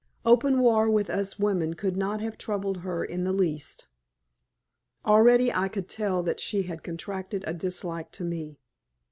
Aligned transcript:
Open 0.25 0.61
war 0.61 0.89
with 0.89 1.11
us 1.11 1.37
women 1.37 1.75
could 1.75 1.95
not 1.95 2.21
have 2.21 2.35
troubled 2.35 2.77
her 2.77 3.05
in 3.05 3.23
the 3.23 3.31
least. 3.31 3.87
Already 5.05 5.53
I 5.53 5.67
could 5.67 5.87
tell 5.87 6.23
that 6.23 6.39
she 6.39 6.63
had 6.63 6.83
contracted 6.83 7.43
a 7.45 7.53
dislike 7.53 8.11
to 8.13 8.23
me. 8.23 8.57